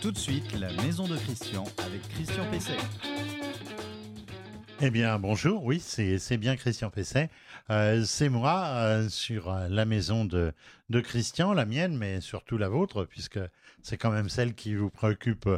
[0.00, 2.78] Tout de suite, la maison de Christian avec Christian Pesset.
[4.80, 7.28] Eh bien, bonjour, oui, c'est bien Christian Pesset.
[7.68, 10.54] Euh, c'est moi euh, sur euh, la maison de,
[10.88, 13.38] de Christian, la mienne, mais surtout la vôtre, puisque
[13.82, 15.48] c'est quand même celle qui vous préoccupe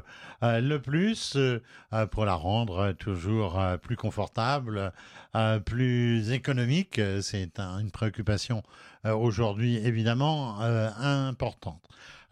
[0.43, 1.37] le plus
[2.11, 4.93] pour la rendre toujours plus confortable,
[5.65, 7.01] plus économique.
[7.21, 8.63] C'est une préoccupation
[9.05, 11.83] aujourd'hui évidemment importante.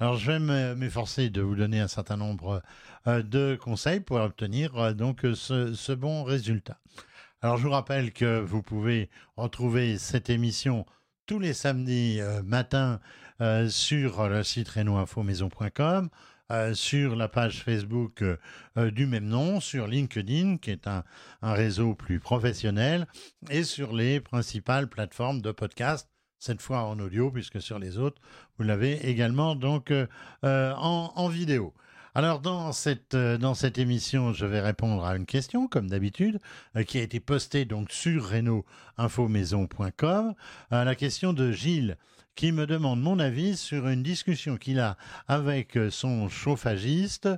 [0.03, 2.63] Alors, je vais m'efforcer de vous donner un certain nombre
[3.07, 6.81] euh, de conseils pour obtenir euh, donc ce, bon résultat.
[7.43, 10.87] Alors, je vous rappelle que vous pouvez retrouver cette émission
[11.27, 12.99] tous les samedis euh, matins
[13.69, 16.11] sur le site renoinfomaison.com,
[16.75, 18.23] sur la page Facebook
[18.77, 21.05] du même nom, sur LinkedIn, qui est un,
[21.41, 23.07] un, réseau plus professionnel,
[23.49, 26.07] et sur les principales plateformes de podcast
[26.41, 28.21] cette fois en audio, puisque sur les autres,
[28.59, 30.07] vous l'avez également donc euh,
[30.45, 31.73] euh, en, vidéo.
[32.15, 36.41] Alors dans cette, euh, dans cette émission, je vais répondre à une question, comme d'habitude,
[36.87, 40.35] qui a été postée donc sur reno-info-maison.com.
[40.71, 41.97] la question de Gilles
[42.37, 44.97] qui me demande mon avis sur une discussion qu'il a
[45.29, 47.29] avec son chauffagiste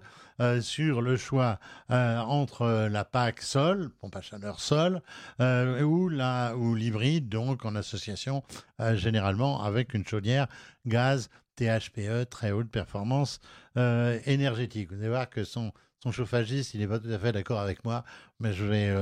[0.42, 1.60] euh, sur le choix
[1.92, 5.00] euh, entre la PAC sol, pompe à chaleur sol,
[5.40, 8.42] euh, ou la ou l'hybride, donc en association
[8.94, 10.48] généralement avec une chaudière
[10.84, 13.40] gaz THPE, très haute performance
[13.76, 14.90] énergétique.
[14.90, 17.84] Vous allez voir que son son chauffagiste, il n'est pas tout à fait d'accord avec
[17.84, 18.04] moi,
[18.40, 18.92] mais je vais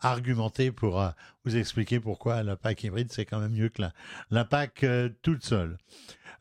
[0.00, 1.02] argumenter pour
[1.44, 3.82] vous expliquer pourquoi la PAC hybride, c'est quand même mieux que
[4.30, 4.84] la, PAC
[5.22, 5.78] toute seule.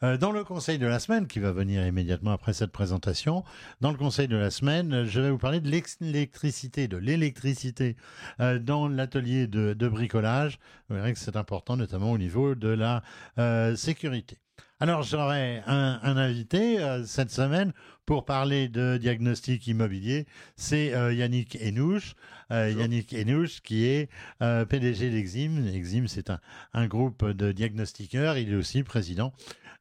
[0.04, 3.44] Euh, dans le conseil de la semaine, qui va venir immédiatement après cette présentation,
[3.82, 7.96] dans le conseil de la semaine, je vais vous parler de l'électricité, de l'électricité
[8.40, 10.60] euh, dans l'atelier de, bricolage.
[10.90, 13.02] Vous verrez que c'est important, notamment au niveau de la
[13.40, 14.38] euh, sécurité.
[14.80, 17.74] Alors j'aurai un, invité cette semaine
[18.06, 20.28] pour parler de diagnostic immobilier.
[20.56, 22.14] C'est Yannick Enouche.
[22.52, 24.10] Yannick Enouche qui est
[24.40, 25.66] PDG d'Exim.
[25.74, 26.40] Exim, c'est un,
[26.74, 28.38] un, groupe de diagnostiqueurs.
[28.38, 29.34] Il est aussi président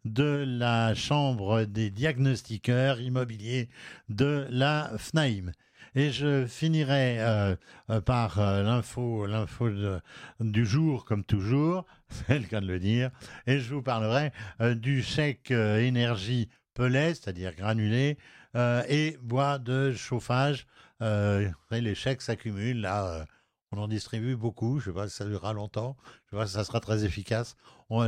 [0.07, 3.69] de la Chambre des diagnostiqueurs immobiliers
[4.09, 5.53] de la FNAIM.
[5.97, 7.57] Et je finirai euh,
[7.89, 9.71] euh, par euh, l'info, l'info
[10.41, 13.11] du jour, comme toujours, c'est le cas de le dire,
[13.47, 14.31] et je vous parlerai
[14.61, 18.19] du chèque énergie pellet, c'est-à-dire granulé,
[18.55, 20.67] et bois de chauffage.
[21.01, 23.25] les chèques s'accumulent, là,
[23.73, 25.97] on en distribue beaucoup, je ne sais pas si ça durera longtemps,
[26.27, 27.57] je sais pas si ça sera très efficace,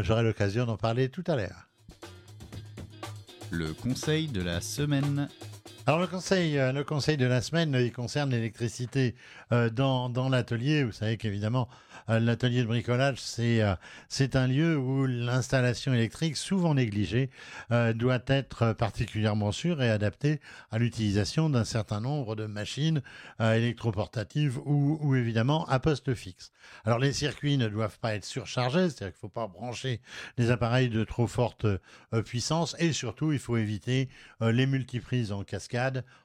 [0.03, 1.69] j'aurai l'occasion d'en parler tout à l'heure
[3.51, 5.29] le conseil de la semaine.
[5.89, 9.15] Alors le conseil, euh, le conseil de la semaine, il concerne l'électricité
[9.53, 10.85] euh, dans, l'atelier.
[10.85, 11.67] Vous savez qu'évidemment,
[12.11, 13.75] euh, l'atelier de bricolage, c'est euh,
[14.35, 17.31] un lieu où l'installation électrique, souvent négligée,
[17.71, 20.41] euh, doit être particulièrement sûre et adaptée
[20.71, 23.03] à l'utilisation d'un certain nombre de machines
[23.41, 26.53] électroportatives ou, ou évidemment à poste fixe.
[26.85, 30.01] Alors les circuits ne doivent pas être surchargés, c'est-à-dire qu'il ne faut pas brancher
[30.37, 31.67] des appareils de trop forte
[32.25, 34.09] puissance et surtout il faut éviter
[34.41, 35.78] les multiprises en cascade.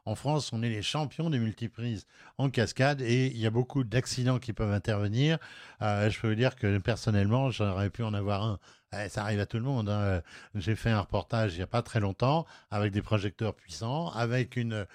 [0.05, 2.05] En France, on est les champions des multiprises
[2.37, 5.37] en cascade et il y a beaucoup d'accidents qui peuvent intervenir.
[5.81, 8.59] Euh, je peux vous dire que personnellement, j'aurais pu en avoir un.
[8.95, 9.89] Eh, ça arrive à tout le monde.
[9.89, 10.21] Hein.
[10.53, 14.55] J'ai fait un reportage il n'y a pas très longtemps avec des projecteurs puissants, avec
[14.55, 14.85] une,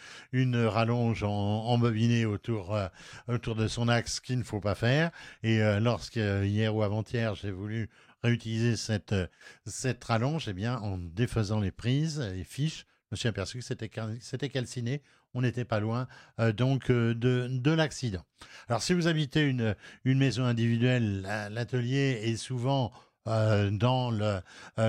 [0.67, 2.87] rallonge en, embobinée autour, euh,
[3.27, 5.11] autour de son axe qu'il ne faut pas faire.
[5.43, 7.89] Et euh, lorsque hier ou avant-hier, j'ai voulu
[8.23, 9.15] réutiliser cette,
[10.05, 15.03] rallonge, eh bien, en défaisant les prises, les fiches, me suis aperçu que c'était calciné
[15.35, 16.09] on n'était pas loin
[16.41, 18.25] euh, donc euh, de, l'accident.
[18.69, 19.75] Alors si vous habitez une,
[20.05, 22.93] une maison individuelle, l'atelier est souvent
[23.27, 24.41] euh, dans, le,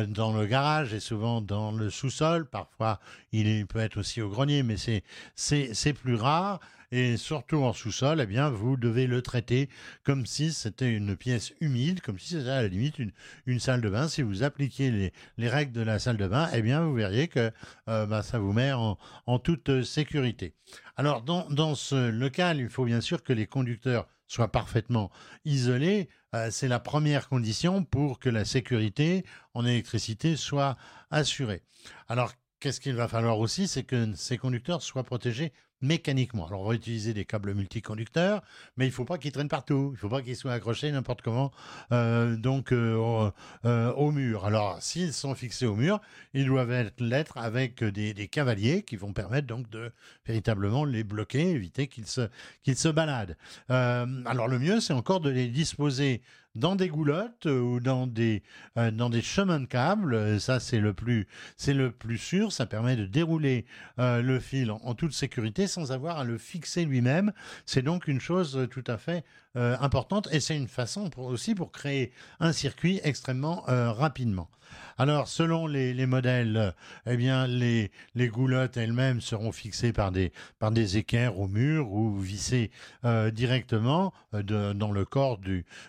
[0.07, 2.45] dans le garage et souvent dans le sous-sol.
[2.45, 2.99] Parfois,
[3.31, 6.59] il peut être aussi au grenier, mais c'est plus rare
[6.91, 9.69] et surtout en sous-sol, eh bien, vous devez le traiter
[10.03, 13.11] comme si c'était une pièce humide, comme si c'était à la limite une,
[13.45, 14.07] une salle de bain.
[14.07, 17.27] Si vous appliquiez les, les, règles de la salle de bain, eh bien, vous verriez
[17.27, 17.51] que
[17.89, 18.97] euh, bah, ça vous met en,
[19.27, 20.53] en toute sécurité.
[20.97, 25.11] Alors, dans, dans ce local, il faut bien sûr que les conducteurs soient parfaitement
[25.43, 26.07] isolés.
[26.33, 30.77] Euh, c'est la première condition pour que la sécurité en électricité soit
[31.11, 31.63] assurée.
[32.07, 32.31] Alors,
[32.61, 36.47] qu'est-ce qu'il va falloir aussi C'est que ces conducteurs soient protégés mécaniquement.
[36.47, 38.41] Alors, on va utiliser des câbles multiconducteurs,
[38.77, 39.89] mais il ne faut pas qu'ils traînent partout.
[39.91, 41.51] Il ne faut pas qu'ils soient accrochés n'importe comment
[41.91, 43.31] euh, donc euh,
[43.65, 44.45] euh, au mur.
[44.45, 45.99] Alors, s'ils sont fixés au mur,
[46.33, 49.91] ils doivent être l'être avec des, cavaliers qui vont permettre donc de
[50.25, 52.29] véritablement les bloquer, éviter qu'ils se,
[52.63, 53.37] qu'ils se baladent.
[53.69, 56.21] alors, le mieux, c'est encore de les disposer
[56.55, 58.43] dans des goulottes ou dans des,
[58.75, 60.39] dans des chemins de câbles.
[60.39, 61.27] Ça, c'est le plus,
[61.57, 62.51] c'est le plus sûr.
[62.51, 63.65] Ça permet de dérouler
[63.97, 67.31] le fil en, toute sécurité sans avoir à le fixer lui-même.
[67.65, 69.23] C'est donc une chose tout à fait
[69.55, 74.49] importante et c'est une façon aussi pour créer un circuit extrêmement rapidement.
[74.97, 76.73] Alors, selon les, modèles,
[77.05, 82.17] eh bien, les, les goulottes elles-mêmes seront fixées par des, par équerres au mur ou
[82.19, 82.71] vissées
[83.05, 85.39] euh, directement euh, dans le corps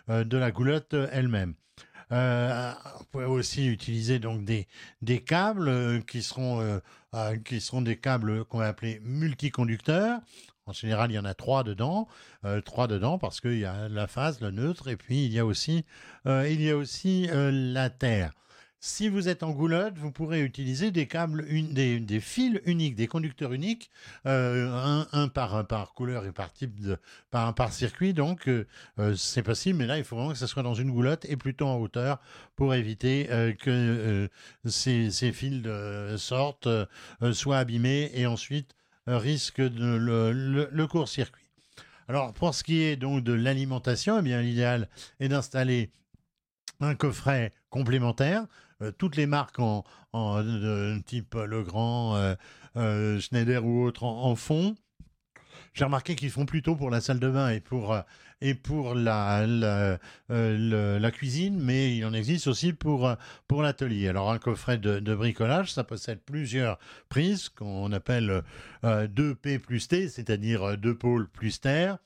[0.08, 1.54] euh, de la goulotte elle-même.
[2.10, 4.66] Vous pouvez aussi utiliser donc des,
[5.02, 6.80] des câbles qui seront,
[7.44, 10.20] qui seront des câbles qu'on va appeler multiconducteurs.
[10.66, 12.08] En général, il y en a trois dedans,
[12.64, 15.46] trois dedans parce qu'il y a la phase, le neutre, et puis il y a
[15.46, 15.84] aussi,
[16.26, 18.32] il y a aussi la terre.
[18.82, 21.44] Si vous êtes en goulotte, vous pourrez utiliser des câbles,
[21.74, 23.90] des, fils uniques, des conducteurs uniques,
[24.24, 26.96] euh, un, par, par couleur et par type de,
[27.30, 28.14] par, par circuit.
[28.14, 28.66] Donc, euh,
[28.98, 31.36] euh, c'est possible, mais là, il faut vraiment que ce soit dans une goulotte et
[31.36, 32.20] plutôt en hauteur
[32.56, 33.28] pour éviter
[33.60, 34.30] que
[34.64, 35.62] ces, fils
[36.16, 36.68] sortent,
[37.32, 38.74] soient abîmés et ensuite
[39.06, 41.50] risquent de, le, court-circuit.
[42.08, 44.88] Alors, pour ce qui est donc de l'alimentation, eh bien, l'idéal
[45.20, 45.90] est d'installer
[46.80, 48.46] un coffret complémentaire
[48.98, 49.84] toutes les marques en,
[51.06, 52.34] type Legrand, euh,
[52.76, 54.74] euh, Schneider ou autres en, font.
[55.72, 57.96] J'ai remarqué qu'ils font plutôt pour la salle de bain et pour,
[58.40, 63.14] et pour la, la, cuisine, mais il en existe aussi pour,
[63.46, 64.08] pour l'atelier.
[64.08, 66.78] Alors un coffret de, de, bricolage, ça possède plusieurs
[67.08, 68.42] prises qu'on appelle
[68.82, 71.98] 2P plus T, c'est-à-dire 2 pôles plus terre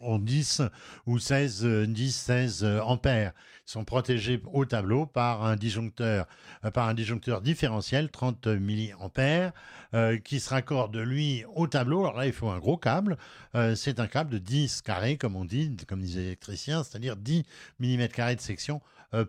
[0.00, 0.62] en 10
[1.06, 3.32] ou 16, 10, 16 ampères.
[3.68, 6.26] Ils sont protégés au tableau par un disjoncteur,
[6.64, 9.52] euh, par un disjoncteur différentiel 30 mA
[9.92, 12.00] euh, qui se raccorde lui au tableau.
[12.00, 13.18] Alors là, il faut un gros câble.
[13.54, 17.16] Euh, c'est un câble de 10 carrés, comme on dit, comme disent les électriciens, c'est-à-dire
[17.16, 17.44] 10
[17.78, 18.80] mm de section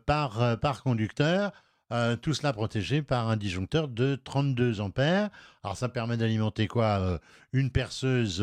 [0.06, 1.51] par, par conducteur.
[1.92, 5.30] Euh, tout cela protégé par un disjoncteur de 32 ampères.
[5.64, 7.18] Alors ça permet d'alimenter quoi euh,
[7.52, 8.42] Une perceuse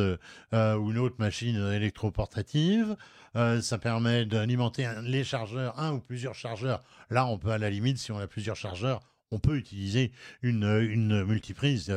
[0.52, 2.96] euh, ou une autre machine électroportative.
[3.34, 6.82] ça permet d'alimenter les chargeurs, un ou plusieurs chargeurs.
[7.10, 9.00] Là, on peut à la limite, si on a plusieurs chargeurs,
[9.30, 10.12] on peut utiliser
[10.42, 11.94] une, une multiprise.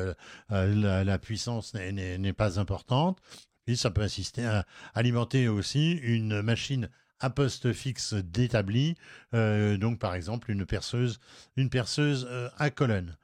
[0.49, 3.19] La, puissance n'est pas importante.
[3.65, 8.95] Puis ça peut assister à alimenter aussi une machine à poste fixe d'établi,
[9.33, 11.19] euh, donc par exemple une perceuse,
[11.57, 13.17] une perceuse euh, à colonne.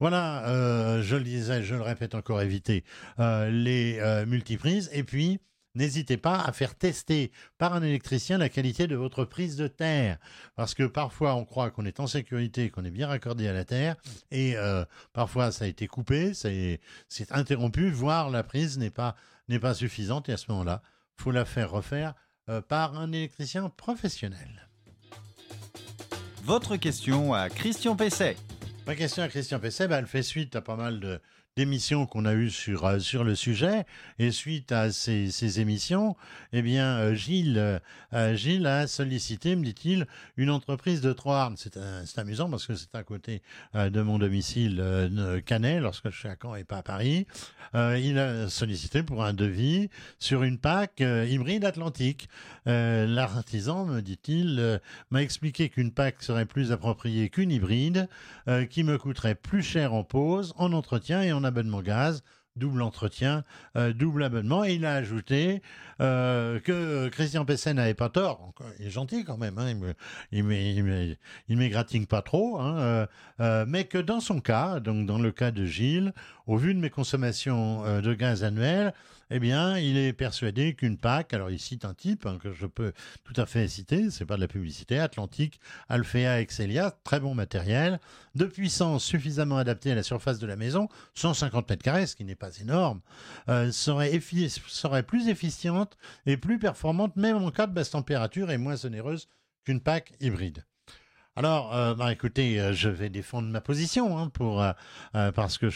[0.00, 2.82] Voilà, euh, je le disais, je le répète encore, éviter
[3.18, 4.90] les multiprises.
[4.92, 5.38] Et puis,
[5.76, 10.18] n'hésitez pas à faire tester par un électricien la qualité de votre prise de terre.
[10.56, 13.64] Parce que parfois, on croit qu'on est en sécurité, qu'on est bien raccordé à la
[13.64, 13.94] terre,
[14.32, 14.56] et
[15.12, 16.80] parfois, ça a été coupé, c'est
[17.30, 19.14] interrompu, voire la prise n'est pas,
[19.60, 20.28] pas suffisante.
[20.28, 20.82] Et à ce moment-là,
[21.14, 22.14] faut la faire refaire
[22.68, 24.68] par un électricien professionnel.
[26.44, 28.36] Votre question à Christian Pesset.
[28.86, 31.20] Ma question à Christian Pesset, bah, elle fait suite à pas mal de,
[31.56, 33.84] d'émissions qu'on a eues sur, euh, sur le sujet.
[34.18, 36.16] Et suite à ces, ces émissions,
[36.52, 37.80] eh bien, euh, Gilles,
[38.14, 40.06] euh, Gilles a sollicité, me dit-il,
[40.38, 41.56] une entreprise de Troarn.
[41.58, 43.42] C'est, c'est amusant parce que c'est à côté
[43.74, 47.26] de mon domicile Canet, lorsque je suis à Caen et pas à Paris.
[47.74, 49.88] il a sollicité pour un devis
[50.18, 52.28] sur une PAC hybride atlantique.
[52.66, 58.08] l'artisan, me dit-il, m'a expliqué qu'une PAC serait plus appropriée qu'une hybride,
[58.70, 62.22] qui me coûterait plus cher en pause, en entretien et en abonnement gaz,
[62.56, 63.44] double entretien,
[63.76, 64.64] euh, double abonnement.
[64.64, 65.62] Et il a ajouté
[66.00, 68.52] euh, que Christian Pesset n'avait pas tort.
[68.78, 69.72] Il est gentil quand même, hein,
[70.32, 73.06] il ne m'égratigne pas trop, hein,
[73.40, 76.12] euh, mais que dans son cas, donc dans le cas de Gilles,
[76.46, 78.92] au vu de mes consommations de gaz annuelles,
[79.30, 82.66] eh bien, il est persuadé qu'une PAC, alors il cite un type hein, que je
[82.66, 82.92] peux
[83.24, 88.00] tout à fait citer, c'est pas de la publicité, Atlantique, Alphea, Excelia, très bon matériel,
[88.34, 92.24] de puissance suffisamment adaptée à la surface de la maison, 150 mètres carrés, ce qui
[92.24, 93.00] n'est pas énorme,
[93.48, 98.58] euh, serait, serait plus efficiente et plus performante, même en cas de basse température et
[98.58, 99.28] moins onéreuse
[99.64, 100.64] qu'une PAC hybride.
[101.34, 104.30] Alors, euh, bah, écoutez, euh, je vais défendre ma position hein,
[105.14, 105.70] euh, parce que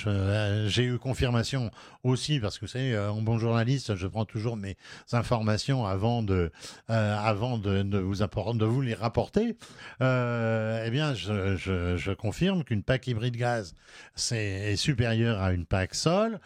[0.69, 1.71] j'ai eu confirmation
[2.05, 4.77] aussi parce que vous savez, en bon journaliste, je prends toujours mes
[5.13, 6.51] informations avant de
[6.89, 9.57] vous les rapporter.
[10.01, 13.75] Eh bien, je, confirme qu'une PAC hybride gaz
[14.15, 16.39] c'est est supérieure à une PAC sol.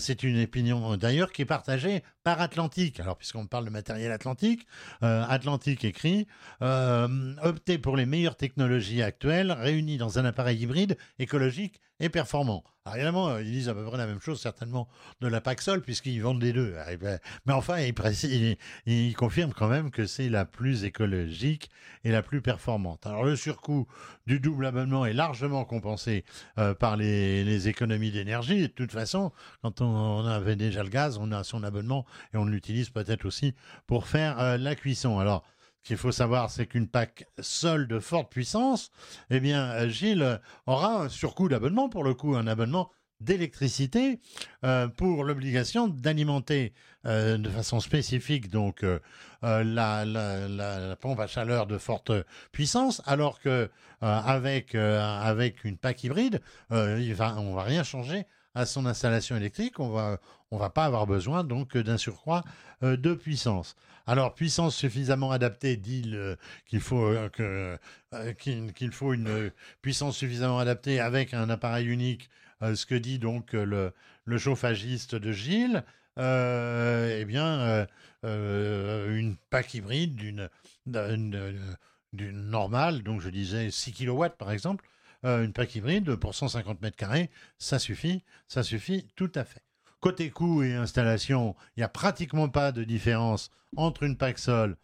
[0.00, 3.00] C'est une opinion d'ailleurs qui est partagée par Atlantique.
[3.00, 4.66] Alors, puisqu'on parle de matériel Atlantique,
[5.02, 6.26] euh, Atlantique écrit
[6.62, 12.64] euh, optez pour les meilleures technologies actuelles réunies dans un appareil hybride écologique et performant.
[12.86, 14.88] Alors, évidemment, euh, ils disent à peu près la même chose, certainement,
[15.20, 16.74] de la PAC Sol, puisqu'ils vendent les deux.
[17.00, 21.70] Ben, Mais enfin, ils, confirment quand même que c'est la plus écologique
[22.04, 23.06] et la plus performante.
[23.06, 23.86] Alors, le surcoût
[24.26, 26.24] du double abonnement est largement compensé
[26.58, 28.62] euh, par les, économies d'énergie.
[28.62, 29.30] De toute façon,
[29.62, 33.26] quand on, on avait déjà le gaz, on a son abonnement et on l'utilise peut-être
[33.26, 33.54] aussi
[33.86, 35.18] pour faire euh, la cuisson.
[35.18, 35.44] Alors,
[35.82, 38.90] ce qu'il faut savoir, c'est qu'une PAC seule de forte puissance,
[39.30, 44.20] eh bien, Gilles aura un surcoût d'abonnement, pour le coup, un abonnement d'électricité
[44.64, 46.72] euh, pour l'obligation d'alimenter
[47.06, 48.98] euh, de façon spécifique donc euh,
[49.42, 52.12] la, pompe à chaleur de forte
[52.52, 53.70] puissance, alors que
[54.02, 59.78] avec avec une PAC hybride, il va, on va rien changer à son installation électrique.
[59.80, 60.18] On va
[60.50, 62.42] on va pas avoir besoin donc d'un surcroît
[62.82, 63.76] euh, de puissance.
[64.06, 67.28] Alors puissance suffisamment adaptée dit le- qu'il faut euh,
[68.12, 69.50] euh, qu'il faut une euh,
[69.82, 72.30] puissance suffisamment adaptée avec un appareil unique.
[72.62, 73.92] euh, ce que dit donc euh,
[74.26, 75.84] le, chauffagiste de Gilles.
[76.18, 77.86] Euh, eh bien, euh,
[78.24, 80.48] euh, une PAC hybride d'une
[82.50, 84.84] normale, donc je disais 6 kW par exemple,
[85.24, 89.62] euh, une PAC hybride pour 150 mètres carrés, ça suffit, ça suffit tout à fait.
[90.00, 94.76] Côté coût et installation, il n'y a pratiquement pas de différence entre une PAC sol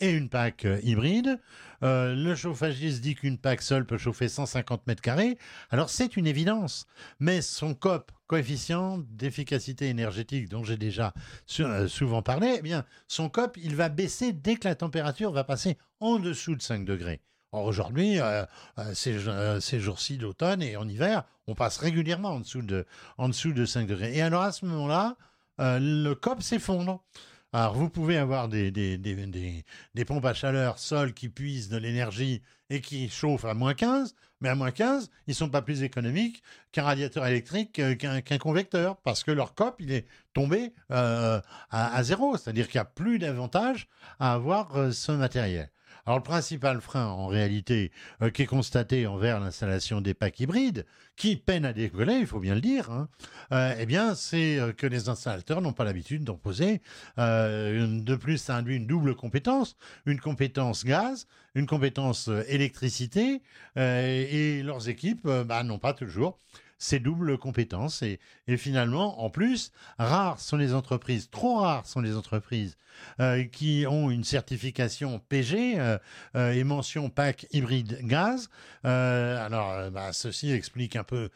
[0.00, 1.38] et une PAC euh, hybride.
[1.82, 5.36] Euh, le chauffagiste dit qu'une PAC seule peut chauffer 150 mètres carrés.
[5.70, 6.86] Alors c'est une évidence,
[7.20, 11.12] mais son COP, coefficient d'efficacité énergétique dont j'ai déjà
[11.46, 15.76] souvent parlé, eh bien son COP, il va baisser dès que la température va passer
[16.00, 17.20] en dessous de 5 degrés.
[17.52, 18.46] Aujourd'hui, euh,
[18.78, 22.86] euh, ces, euh, ces jours-ci d'automne et en hiver, on passe régulièrement en dessous de,
[23.18, 24.16] en dessous de 5 degrés.
[24.16, 25.16] Et alors à ce moment-là,
[25.58, 27.04] le COP s'effondre.
[27.52, 31.76] Alors vous pouvez avoir des, des, des, des, pompes à chaleur sol qui puisent de
[31.76, 32.40] l'énergie
[32.70, 35.82] et qui chauffent à moins 15, mais à moins 15, ils ne sont pas plus
[35.82, 36.42] économiques
[36.72, 42.38] qu'un radiateur électrique, qu'un convecteur, parce que leur COP, il est tombé à, à zéro,
[42.38, 45.70] c'est-à-dire qu'il n'y a plus d'avantage à avoir ce matériel.
[46.04, 47.92] Alors le principal frein, en réalité,
[48.22, 52.40] euh, qui est constaté envers l'installation des packs hybrides, qui peinent à décoller, il faut
[52.40, 53.08] bien le dire, hein,
[53.52, 56.80] euh, eh c'est euh, que les installateurs n'ont pas l'habitude d'en poser.
[57.16, 63.40] De plus, ça induit une double compétence, une compétence gaz, une compétence électricité,
[63.76, 66.38] et leurs équipes bah, n'ont pas toujours
[66.82, 68.02] ces doubles compétences.
[68.02, 68.18] Et,
[68.56, 72.76] finalement, en plus, rares sont les entreprises, trop rares sont les entreprises
[73.20, 75.96] euh, qui ont une certification PG euh,
[76.34, 78.50] euh, et mention PAC hybride gaz.
[78.82, 81.30] Alors, bah, ceci explique un peu,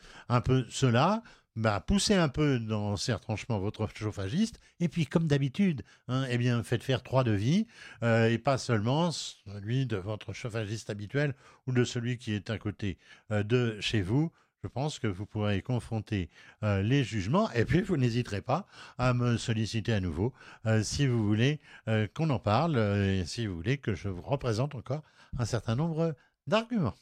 [0.69, 1.23] cela.
[1.55, 6.37] Bah, poussez un peu dans ces retranchements votre chauffagiste, et puis comme d'habitude, hein, eh
[6.37, 7.67] bien, faites faire trois devis,
[8.03, 11.35] et pas seulement celui de votre chauffagiste habituel
[11.67, 12.99] ou de celui qui est à côté
[13.31, 14.33] de chez vous.
[14.67, 16.29] Je pense que vous pourrez confronter
[16.65, 18.67] euh, les jugements, et puis vous n'hésiterez pas
[18.99, 20.33] à me solliciter à nouveau
[20.67, 24.09] euh, si vous voulez euh, qu'on en parle, euh, et si vous voulez que je
[24.09, 25.05] vous représente encore
[25.39, 26.17] un certain nombre
[26.49, 26.97] d'arguments.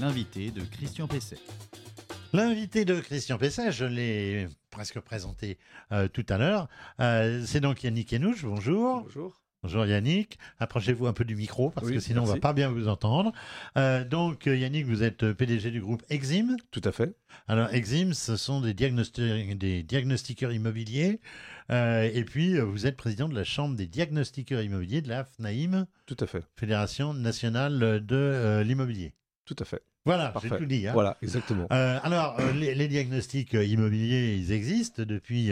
[0.00, 1.38] L'invité de Christian Pesset.
[2.32, 5.58] L'invité de Christian Pesset, je l'ai presque présenté
[5.92, 6.68] euh, tout à l'heure,
[6.98, 9.02] euh, c'est donc Yannick Henouche, bonjour.
[9.02, 9.40] Bonjour.
[9.64, 12.40] Bonjour Yannick, approchez-vous un peu du micro parce Oui, que sinon on va merci.
[12.40, 13.32] pas bien vous entendre.
[13.76, 16.56] Euh, donc euh, Yannick, vous êtes euh, PDG du groupe Exim.
[16.70, 17.16] Tout à fait.
[17.48, 21.20] Alors Exim, ce sont des, diagnosti- des diagnostiqueurs immobiliers
[21.70, 25.86] Euh, et puis vous êtes président de la chambre des diagnostiqueurs immobiliers de la FNAIM,
[26.06, 26.42] Tout à fait.
[26.56, 29.12] Fédération nationale de euh, l'immobilier.
[29.44, 29.82] Tout à fait.
[30.06, 30.86] Voilà, j'ai tout dit.
[30.88, 30.92] hein.
[30.94, 31.66] Voilà, exactement.
[31.68, 35.50] Alors, les, les diagnostics immobiliers, ils existent depuis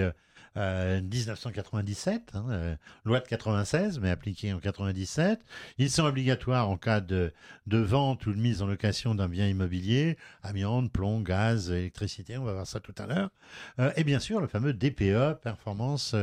[0.57, 5.41] euh, euh, 1997, hein, euh, loi de 96, mais appliquée en 97.
[5.79, 7.33] Ils sont obligatoires en cas de,
[7.67, 12.53] vente ou de mise en location d'un bien immobilier, amiante, plomb, gaz, électricité, on va
[12.53, 13.31] voir ça tout à l'heure.
[13.79, 16.15] Euh, et bien sûr, le fameux DPE, performance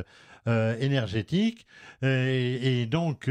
[0.45, 1.65] énergétique.
[2.01, 3.29] Et, donc,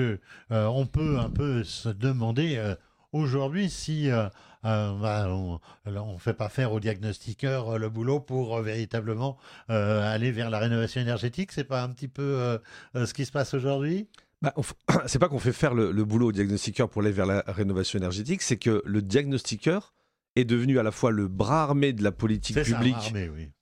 [0.50, 2.74] on peut un peu se demander
[3.12, 4.10] aujourd'hui si...
[4.10, 4.28] euh,
[4.64, 9.36] euh, bah, on ne fait pas faire aux diagnostiqueurs euh, le boulot pour véritablement
[9.68, 11.52] aller vers la rénovation énergétique.
[11.52, 12.58] C'est pas un petit peu
[12.94, 14.08] ce qui se passe aujourd'hui?
[14.40, 14.54] Bah,
[15.06, 18.42] C'est pas qu'on fait faire le, boulot au diagnostiqueur pour aller vers la rénovation énergétique,
[18.42, 19.94] c'est que le diagnostiqueur
[20.36, 23.14] est devenu à la fois le bras armé de la politique publique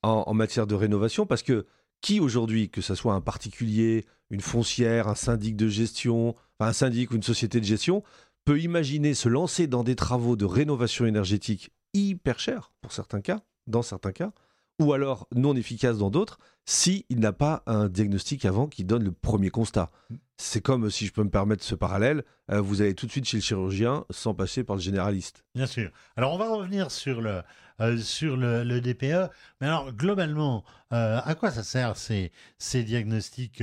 [0.03, 1.67] en, matière de rénovation, parce que
[2.01, 7.11] qui aujourd'hui, que ce soit un particulier, une foncière, un syndic de gestion, un syndic
[7.11, 8.03] ou une société de gestion,
[8.45, 13.41] peut imaginer se lancer dans des travaux de rénovation énergétique hyper chers, pour certains cas,
[13.67, 14.33] dans certains cas,
[14.81, 19.13] ou alors non efficaces dans d'autres, s'il n'a pas un diagnostic avant qui donne le
[19.13, 19.91] premier constat.
[20.09, 20.15] Mm.
[20.39, 23.27] C'est comme, si je peux me permettre ce parallèle, euh, vous allez tout de suite
[23.27, 25.45] chez le chirurgien sans passer par le généraliste.
[25.55, 25.91] Bien sûr.
[26.17, 27.43] Alors on va revenir sur le,
[27.81, 29.31] euh, sur le, DPE.
[29.61, 33.63] Mais alors globalement, euh, à quoi ça sert ces, ces diagnostics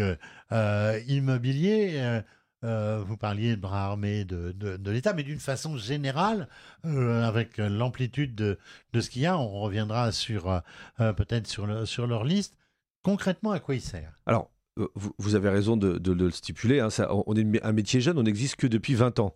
[1.08, 2.22] immobiliers
[2.64, 6.50] euh, vous parliez de bras armés de, de, l'État, mais d'une façon générale,
[6.86, 8.58] euh, avec l'amplitude de,
[8.94, 10.62] de, ce qu'il y a, on reviendra sur
[11.00, 12.56] euh, peut-être sur, sur leur liste.
[13.04, 16.80] Concrètement, à quoi il sert Alors, vous, vous, avez raison de, le stipuler.
[16.80, 19.36] Hein, on est un métier jeune, on n'existe que depuis 20 ans.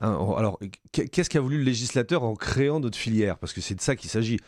[0.00, 0.58] Hein, alors,
[0.92, 3.38] qu'est-ce qu'a voulu le législateur en créant notre filière?
[3.38, 4.38] Parce que c'est de ça qu'il s'agit.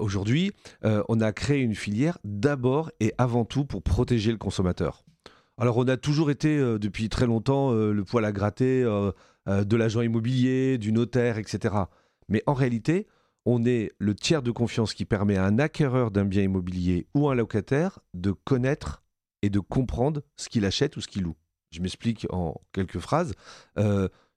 [0.00, 0.50] Aujourd'hui,
[0.82, 5.04] on a créé une filière d'abord et avant tout pour protéger le consommateur.
[5.58, 9.12] Alors on a toujours été euh, depuis très longtemps euh, le poil à gratter euh,
[9.46, 11.74] de l'agent immobilier, du notaire, etc.
[12.28, 13.08] Mais en réalité,
[13.44, 17.28] on est le tiers de confiance qui permet à un acquéreur d'un bien immobilier ou
[17.28, 19.02] un locataire de connaître
[19.42, 21.36] et de comprendre ce qu'il achète ou ce qu'il loue.
[21.70, 23.32] Je m'explique en quelques phrases.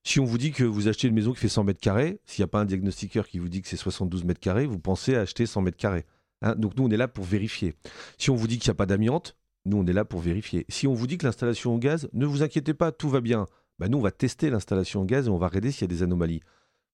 [0.02, 2.42] si on vous dit que vous achetez une maison qui fait 100 mètres carrés, s'il
[2.42, 5.14] n'y a pas un diagnostiqueur qui vous dit que c'est 72 mètres carrés, vous pensez
[5.14, 6.06] acheter 100 mètres carrés.
[6.40, 6.54] Hein.
[6.56, 7.74] Donc nous, on est là pour vérifier.
[8.18, 10.66] Si on vous dit qu'il n'y a pas d'amiante, nous, on est là pour vérifier.
[10.68, 13.46] Si on vous dit que l'installation au gaz, ne vous inquiétez pas, tout va bien.
[13.78, 15.94] Bah, nous, on va tester l'installation au gaz et on va regarder s'il y a
[15.94, 16.40] des anomalies.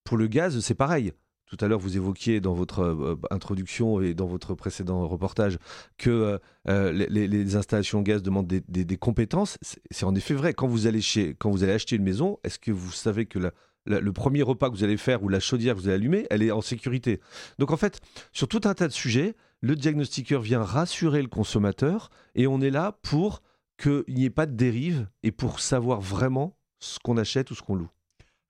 [0.04, 1.12] Pour le gaz, c'est pareil.
[1.46, 5.56] Tout à l'heure, vous évoquiez dans votre euh, introduction et dans votre précédent reportage
[5.96, 9.58] que euh, euh, les, installations au gaz demandent des, compétences.
[9.62, 10.52] C'est en effet vrai.
[10.52, 13.38] Quand vous allez chez, quand vous allez acheter une maison, est-ce que vous savez que
[13.86, 16.42] le premier repas que vous allez faire ou la chaudière que vous allez allumer, elle
[16.42, 17.18] est en sécurité?
[17.58, 18.00] Donc en fait,
[18.32, 22.70] sur tout un tas de sujets, le diagnostiqueur vient rassurer le consommateur et on est
[22.70, 23.42] là pour
[23.76, 27.62] qu'il n'y ait pas de dérive et pour savoir vraiment ce qu'on achète ou ce
[27.62, 27.90] qu'on loue.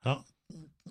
[0.03, 0.25] Alors,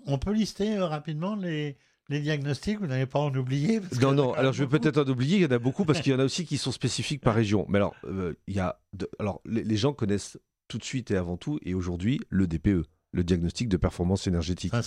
[0.06, 1.76] on peut lister euh, rapidement les,
[2.08, 5.42] diagnostics, vous n'allez pas en oublier Non, non, alors je vais peut-être en oublier, il
[5.42, 7.66] y en a beaucoup parce qu'il y en a aussi qui sont spécifiques par région.
[7.68, 8.80] Mais alors, euh, il y a
[9.18, 13.24] alors les, gens connaissent tout de suite et avant tout, et aujourd'hui, le DPE le
[13.24, 14.72] diagnostic de performance énergétique.
[14.74, 14.82] Ah,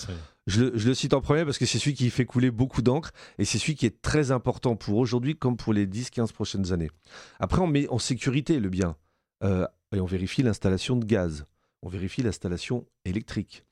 [0.46, 3.44] je, le, cite en premier parce que c'est celui qui fait couler beaucoup d'encre et
[3.44, 6.90] c'est celui qui est très important pour aujourd'hui comme pour les 10-15 prochaines années.
[7.40, 8.96] Après, on met en sécurité le bien
[9.42, 11.44] euh, et on vérifie l'installation de gaz,
[11.82, 13.64] on vérifie l'installation électrique,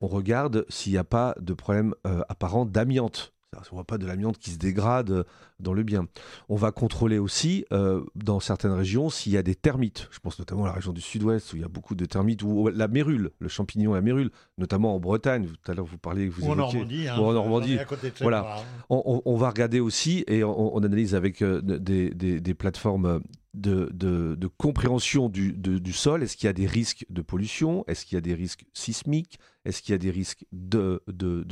[0.00, 3.98] on regarde s'il n'y a pas de problème euh, apparent d'amiante on ne voit pas
[3.98, 5.24] de l'amiante qui se dégrade euh,
[5.60, 6.06] dans le bien.
[6.48, 10.08] On va contrôler aussi, euh, dans certaines régions, s'il y a des termites.
[10.10, 12.42] Je pense notamment à la région du sud-ouest, où il y a beaucoup de termites,
[12.42, 15.46] ou la mérule, le champignon à la mérule, notamment en Bretagne.
[15.46, 17.08] Tout à l'heure, vous parliez, vous ou en Normandie.
[17.08, 17.78] Hein, ou en Normandie.
[18.20, 18.56] voilà.
[18.88, 23.20] On, va regarder aussi, et on, analyse avec euh, des, plateformes
[23.54, 26.22] de, compréhension du, sol.
[26.22, 27.84] Est-ce qu'il y a des risques de pollution?
[27.86, 29.38] Est-ce qu'il y a des risques sismiques?
[29.64, 31.00] Est-ce qu'il y a des risques de,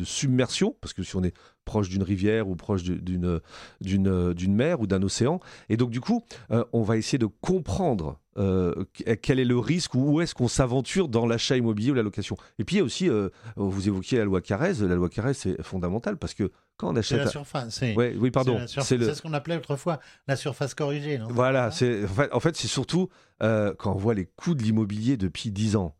[0.04, 0.76] submersion?
[0.80, 1.34] Parce que si on est
[1.64, 3.40] proche d'une rivière ou proche d'une
[3.80, 5.40] d'une mer ou d'un océan.
[5.68, 8.84] Et donc du coup, euh, on va essayer de comprendre euh,
[9.20, 12.36] quel est le risque ou où est-ce qu'on s'aventure dans l'achat immobilier ou la location?
[12.58, 15.34] Et puis il y a aussi, euh, vous évoquiez la loi Carrez, la loi Carrez
[15.34, 17.18] c'est fondamental parce que quand on achète...
[17.18, 17.80] C'est la surface.
[17.96, 18.60] oui, pardon.
[18.66, 19.12] C'est le...
[19.12, 21.18] ce qu'on appelait autrefois la surface corrigée.
[21.18, 21.28] Non?
[21.30, 23.08] Voilà, c'est en fait, c'est surtout
[23.40, 25.94] quand on voit les coûts de l'immobilier depuis 10 ans,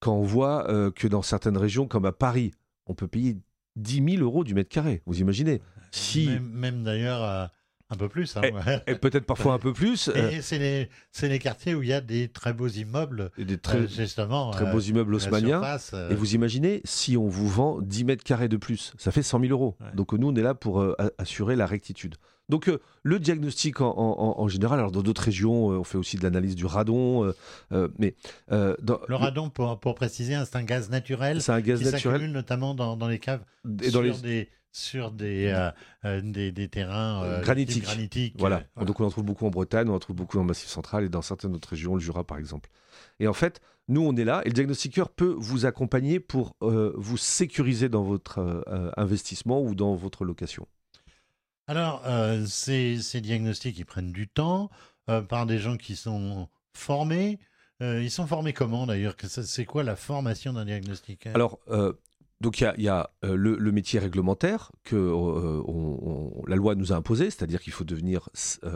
[0.00, 2.52] quand on voit que dans certaines régions comme à Paris,
[2.86, 3.36] on peut payer
[3.76, 5.02] 10 000 euros du mètre carré.
[5.06, 5.60] Vous imaginez?
[5.92, 6.28] Si...
[6.40, 7.46] Même, d'ailleurs euh,
[7.90, 8.36] un peu plus.
[8.36, 8.42] Hein,
[8.86, 10.08] et, peut-être parfois un peu plus.
[10.08, 10.38] Et, euh.
[10.40, 10.88] c'est les,
[11.28, 13.30] les, quartiers où il y a des très beaux immeubles.
[13.38, 15.62] Et des très, euh, justement, très beaux immeubles haussmanniens.
[16.10, 19.40] et vous imaginez, si on vous vend 10 mètres carrés de plus, ça fait 100
[19.40, 19.76] 000 euros.
[19.94, 20.84] Donc nous, on est là pour
[21.18, 22.16] assurer la rectitude.
[22.48, 26.22] Donc euh, le diagnostic en, général, alors dans d'autres régions, euh, on fait aussi de
[26.22, 27.32] l'analyse du radon,
[27.72, 28.14] euh, mais
[28.48, 31.42] le radon, pour, préciser, hein, c'est un gaz naturel.
[31.42, 33.44] C'est un gaz qui naturel, notamment dans, les caves
[33.82, 35.70] et sur des sur des,
[36.04, 38.34] des, terrains granitiques.
[38.38, 38.62] Voilà.
[38.84, 41.04] Donc on en trouve beaucoup en Bretagne, on en trouve beaucoup dans le Massif central
[41.04, 42.70] et dans certaines autres régions, le Jura par exemple.
[43.20, 47.16] Et en fait, nous on est là et le diagnostiqueur peut vous accompagner pour vous
[47.16, 48.64] sécuriser dans votre
[48.96, 50.66] investissement ou dans votre location.
[51.68, 54.70] Alors, euh, ces, diagnostics, ils prennent du temps
[55.10, 57.38] euh, par des gens qui sont formés.
[57.82, 59.16] Euh, ils sont formés comment d'ailleurs?
[59.26, 61.58] C'est quoi la formation d'un diagnostic Alors,
[62.40, 64.96] donc il y a, le, métier réglementaire que
[66.48, 68.28] la loi nous a imposé, c'est-à-dire qu'il faut devenir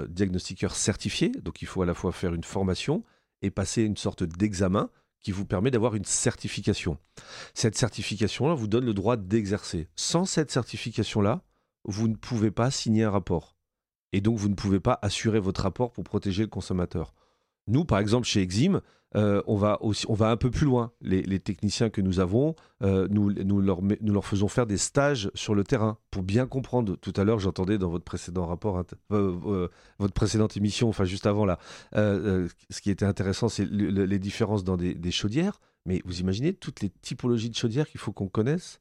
[0.08, 1.30] diagnostiqueur certifié.
[1.42, 3.04] Donc il faut à la fois faire une formation
[3.42, 6.98] et passer une sorte d'examen qui vous permet d'avoir une certification.
[7.54, 9.88] Cette certification-là vous donne le droit d'exercer.
[9.94, 11.42] Sans cette certification-là,
[11.84, 13.56] vous ne pouvez pas signer un rapport.
[14.12, 17.14] Et donc, vous ne pouvez pas assurer votre rapport pour protéger le consommateur.
[17.66, 18.80] Nous, par exemple, chez Exim,
[19.16, 20.92] euh, on, va aussi, on va un peu plus loin.
[21.00, 25.64] Les, techniciens que nous avons, euh, nous, nous, leur, faisons faire des stages sur le
[25.64, 26.96] terrain pour bien comprendre.
[26.96, 29.68] Tout à l'heure, j'entendais dans votre précédent rapport, euh,
[29.98, 31.58] votre précédente émission, enfin juste avant là,
[31.92, 35.60] ce qui était intéressant, c'est les différences dans des, chaudières.
[35.86, 38.80] Mais vous imaginez toutes les typologies de chaudières qu'il faut qu'on connaisse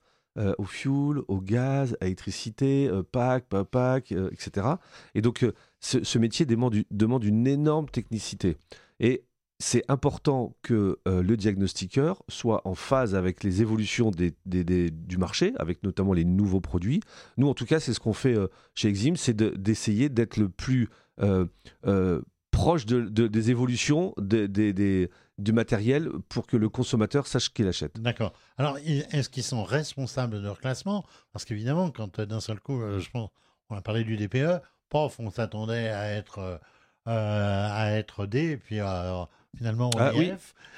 [0.57, 4.67] au fuel, au gaz, à l'électricité, PAC, pas PAC, etc.
[5.15, 5.45] Et donc,
[5.79, 8.57] ce, métier demande, demande, une énorme technicité.
[8.99, 9.23] Et
[9.59, 15.83] c'est important que euh, le diagnostiqueur soit en phase avec les évolutions du marché, avec
[15.83, 17.01] notamment les nouveaux produits.
[17.37, 20.47] Nous, en tout cas, c'est ce qu'on fait euh, chez Exim, c'est d'essayer d'être le
[20.47, 20.87] plus
[21.21, 21.45] euh,
[22.51, 27.99] proche des évolutions du matériel pour que le consommateur sache qu'il achète.
[27.99, 28.31] D'accord.
[28.57, 31.05] Alors, est-ce qu'ils sont responsables de leur classement?
[31.33, 33.29] Parce qu'évidemment, quand d'un seul coup, je pense,
[33.69, 36.59] on a parlé du DPE, pof, on s'attendait à être,
[37.05, 38.79] à être D, puis
[39.57, 40.31] finalement ah, oui.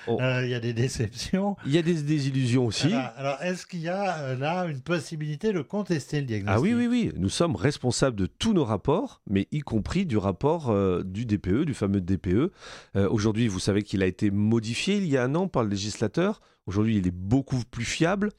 [0.08, 0.18] Oh.
[0.20, 1.56] Euh, il y a des déceptions.
[1.66, 2.92] Il y a des désillusions aussi.
[2.94, 6.58] Alors, est-ce qu'il y a euh, là une possibilité de contester le diagnostic?
[6.58, 7.12] Ah oui, oui, oui.
[7.16, 11.66] Nous sommes responsables de tous nos rapports, mais y compris du rapport euh, du DPE,
[11.66, 12.52] du fameux DPE.
[12.96, 16.42] Aujourd'hui, vous savez qu'il a été modifié il y a un an par le législateur.
[16.66, 18.32] Aujourd'hui, il est beaucoup plus fiable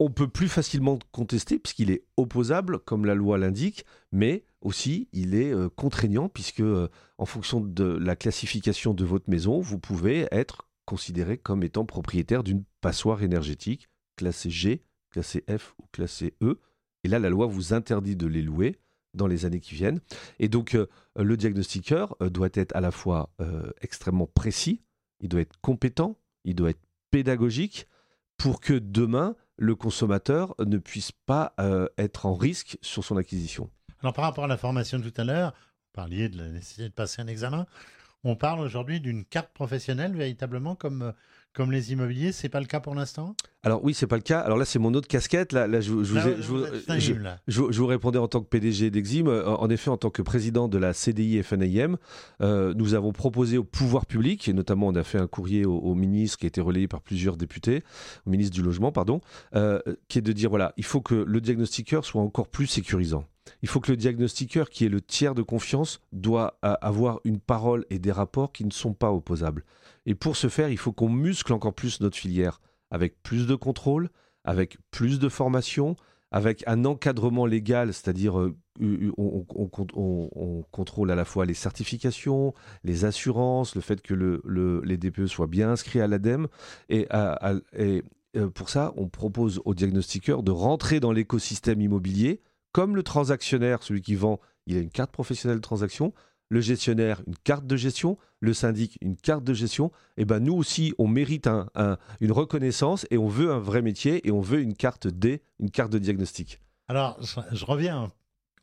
[0.00, 5.34] on peut plus facilement contester puisqu'il est opposable, comme la loi l'indique, mais aussi il
[5.34, 10.26] est euh, contraignant puisque euh, en fonction de la classification de votre maison, vous pouvez
[10.32, 16.58] être considéré comme étant propriétaire d'une passoire énergétique classée G, classée F ou classée E.
[17.04, 18.80] Et là, la loi vous interdit de les louer
[19.12, 20.00] dans les années qui viennent.
[20.38, 23.30] Et donc, euh, le diagnostiqueur doit être à la fois
[23.82, 24.82] extrêmement précis,
[25.20, 27.86] il doit être compétent, il doit être pédagogique
[28.40, 33.68] pour que demain, le consommateur ne puisse pas euh, être en risque sur son acquisition.
[34.00, 36.84] Alors par rapport à la formation de tout à l'heure, vous parliez de la nécessité
[36.84, 37.66] de passer un examen.
[38.24, 41.12] On parle aujourd'hui d'une carte professionnelle véritablement comme euh,
[41.52, 43.34] comme les immobiliers, c'est pas le cas pour l'instant?
[43.64, 44.38] Alors oui, c'est pas le cas.
[44.40, 45.52] Alors là, c'est mon autre casquette.
[45.52, 49.26] Là, là, je, vous, je, répondais en tant que PDG d'Exim.
[49.26, 51.96] Euh, en effet, en tant que président de la CDI FNIM,
[52.40, 55.94] euh, nous avons proposé au pouvoir public, et notamment on a fait un courrier au,
[55.94, 57.82] ministre qui a été relayé par plusieurs députés,
[58.26, 59.20] au ministre du Logement, pardon,
[59.56, 63.24] euh, qui est de dire voilà, il faut que le diagnostiqueur soit encore plus sécurisant.
[63.62, 67.84] Il faut que le diagnostiqueur, qui est le tiers de confiance, doit avoir une parole
[67.90, 69.64] et des rapports qui ne sont pas opposables.
[70.06, 72.60] Et pour ce faire, il faut qu'on muscle encore plus notre filière,
[72.90, 74.10] avec plus de contrôle,
[74.44, 75.96] avec plus de formation,
[76.32, 78.56] avec un encadrement légal, c'est-à-dire euh,
[79.18, 84.14] on, contrôle à la fois les certifications, les assurances, le fait que
[84.84, 86.46] les DPE soient bien inscrits à l'ADEME.
[86.88, 87.08] Et,
[87.76, 88.04] et
[88.36, 92.40] euh, pour ça, on propose aux diagnostiqueurs de rentrer dans l'écosystème immobilier
[92.72, 96.12] comme le transactionnaire, celui qui vend, il a une carte professionnelle de transaction,
[96.50, 100.40] le gestionnaire une carte de gestion, le syndic une carte de gestion, et eh ben
[100.40, 101.48] nous aussi on mérite
[102.20, 105.70] une reconnaissance et on veut un vrai métier et on veut une carte D, une
[105.70, 106.60] carte de diagnostic.
[106.88, 108.12] Alors je reviens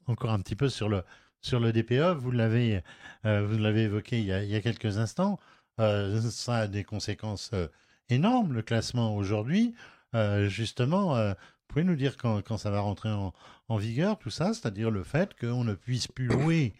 [0.05, 1.03] encore un petit peu sur le
[1.41, 2.81] sur DPE, vous l'avez
[3.25, 5.39] euh, vous l'avez évoqué il y, a, quelques instants,
[5.79, 7.67] euh, ça a des conséquences euh,
[8.09, 9.75] énormes le classement aujourd'hui.
[10.47, 11.15] justement,
[11.67, 13.33] pouvez nous dire quand, quand ça va rentrer en,
[13.69, 16.73] en vigueur tout ça, c'est-à-dire le fait qu'on ne puisse plus louer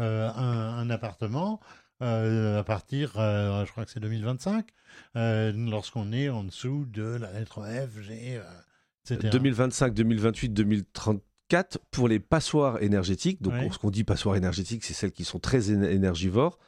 [0.00, 1.60] euh, un, appartement
[2.02, 4.66] euh, à partir, euh, je crois que c'est 2025,
[5.14, 8.40] lorsqu'on est en dessous de la lettre F, G,
[9.04, 9.30] etc.
[9.30, 13.40] 2025, 2028, 2034 pour les passoires énergétiques.
[13.40, 16.58] Donc, ce qu'on dit passoires énergétiques, c'est celles qui sont très énergivores,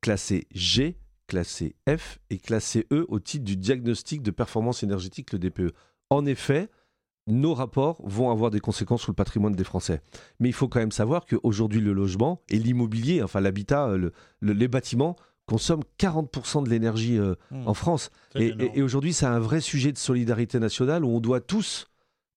[0.00, 5.40] classées G, classées F et classées E au titre du diagnostic de performance énergétique, le
[5.40, 5.74] DPE.
[6.10, 6.68] En effet,
[7.26, 10.00] nos rapports vont avoir des conséquences sur le patrimoine des Français.
[10.40, 13.90] Mais il faut quand même savoir qu'aujourd'hui, le logement et l'immobilier, enfin l'habitat,
[14.42, 17.68] les bâtiments, consomment 40% de l'énergie euh, hmm.
[17.68, 18.10] en France.
[18.34, 21.86] Et, aujourd'hui, c'est un vrai sujet de solidarité nationale où on doit tous,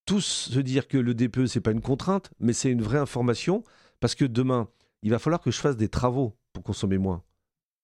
[0.06, 3.64] tous se dire que le DPE, c'est pas une contrainte, mais c'est une vraie information.
[4.00, 4.68] Parce que demain,
[5.04, 7.24] il va falloir que je fasse des travaux pour consommer moins.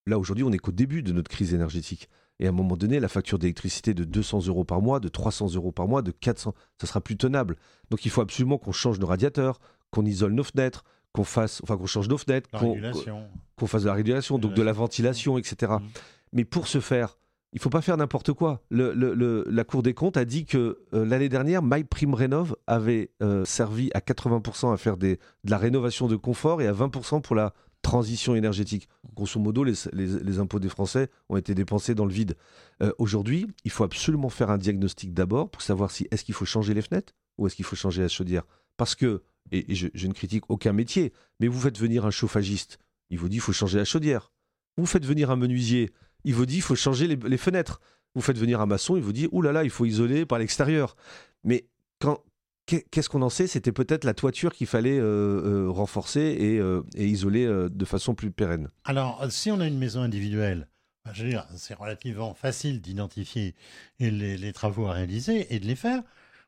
[0.06, 2.10] Là, aujourd'hui, on n'est qu'au début de notre crise énergétique.
[2.40, 5.54] Et à un moment donné, la facture d'électricité de 200 euros par mois, de 300
[5.56, 7.58] euros par mois, de 400, ça sera plus tenable.
[7.90, 9.60] Donc il faut absolument qu'on change nos radiateurs,
[9.92, 13.94] qu'on isole nos fenêtres, qu'on fasse, enfin qu'on change nos fenêtres, qu'on fasse de la
[13.94, 15.74] régulation, donc de la ventilation, etc.
[15.80, 15.86] Mmh.
[16.34, 17.18] Mais pour ce faire,
[17.54, 18.62] il faut pas faire n'importe quoi.
[18.72, 23.92] Le, la Cour des comptes a dit que euh, l'année dernière, MyPrimeRénov avait euh, servi
[23.94, 27.54] à 80% à faire des, de la rénovation de confort et à 20% pour la
[27.84, 28.90] transition énergétique.
[29.14, 32.36] Grosso modo, les, impôts des Français ont été dépensés dans le vide.
[32.82, 36.46] Euh, Aujourd'hui, il faut absolument faire un diagnostic d'abord pour savoir si est-ce qu'il faut
[36.46, 38.44] changer les fenêtres ou est-ce qu'il faut changer la chaudière.
[38.78, 42.80] Parce que, et, je, ne critique aucun métier, mais vous faites venir un chauffagiste,
[43.12, 44.32] il vous dit il faut changer la chaudière.
[44.78, 45.92] Vous faites venir un menuisier,
[46.24, 47.80] il vous dit il faut changer les, fenêtres.
[48.16, 50.40] Vous faites venir un maçon, il vous dit ouh là là, il faut isoler par
[50.40, 50.96] l'extérieur.
[51.44, 51.68] Mais
[52.00, 52.24] quand
[52.66, 53.48] qu'est-ce qu'on en sait?
[53.48, 58.16] C'était peut-être la toiture qu'il fallait euh, euh, renforcer et, euh, et isoler de façon
[58.16, 58.70] plus pérenne.
[58.86, 60.68] Alors, si on a une maison individuelle,
[61.06, 63.56] ben, je veux dire, c'est relativement facile d'identifier
[64.00, 66.02] les, les travaux à réaliser et de les faire.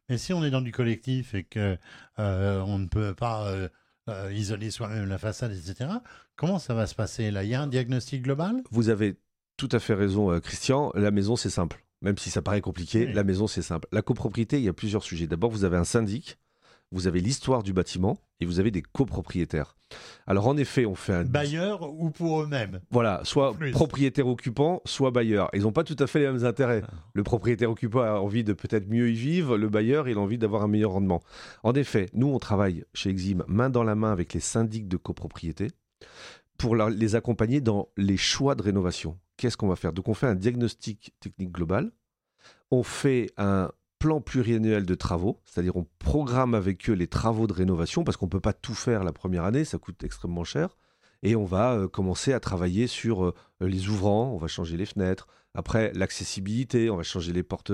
[0.08, 1.78] Mais si on est dans du collectif et que
[2.18, 3.52] on ne peut pas
[4.32, 5.90] isoler soi-même la façade, etc.,
[6.36, 7.32] comment ça va se passer?
[7.32, 8.62] Là Il y a un diagnostic global?
[8.70, 9.16] Vous avez
[9.58, 10.92] tout à fait raison, Christian.
[10.94, 11.85] La maison, c'est simple.
[12.06, 13.14] Même si ça paraît compliqué, Oui.
[13.14, 13.88] la maison, c'est simple.
[13.92, 15.26] La copropriété, il y a plusieurs sujets.
[15.26, 16.38] D'abord, vous avez un syndic,
[16.92, 19.76] vous avez l'histoire du bâtiment et vous avez des copropriétaires.
[20.28, 21.24] Alors, en effet, on fait un.
[21.26, 22.80] Bailleurs ou pour eux-mêmes?
[22.92, 23.72] Voilà, soit Plus.
[23.72, 25.50] propriétaire occupant, soit bailleur.
[25.54, 26.84] Ils n'ont pas tout à fait les mêmes intérêts.
[26.88, 26.92] Ah.
[27.14, 30.38] Le propriétaire occupant a envie de peut-être mieux y vivre, le bailleur, il a envie
[30.38, 31.24] d'avoir un meilleur rendement.
[31.64, 34.98] En effet, nous, on travaille chez Exim main dans la main avec les syndics de
[34.98, 35.72] copropriété
[36.58, 39.18] pour les accompagner dans les choix de rénovation.
[39.38, 39.94] Qu'est-ce qu'on va faire?
[39.94, 41.92] Donc, on fait un diagnostic technique global,
[42.72, 47.54] on fait un plan pluriannuel de travaux, c'est-à-dire on programme avec eux les travaux de
[47.54, 50.78] rénovation parce qu'on ne peut pas tout faire la première année, ça coûte extrêmement cher.
[51.24, 54.86] Et on va euh, commencer à travailler sur euh, les ouvrants, on va changer les
[54.86, 57.72] fenêtres, après l'accessibilité, on va changer les portes,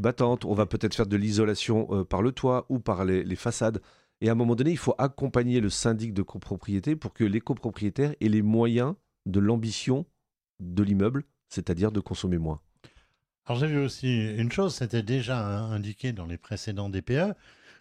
[0.00, 3.80] battantes, on va peut-être faire de l'isolation euh, par le toit ou par les façades.
[4.20, 7.40] Et à un moment donné, il faut accompagner le syndic de copropriété pour que les
[7.40, 8.94] copropriétaires aient les moyens
[9.26, 10.06] de l'ambition
[10.64, 12.60] de l'immeuble, c'est-à-dire de consommer moins.
[13.46, 17.34] Alors j'ai vu aussi une chose, c'était déjà indiqué dans les précédents DPE,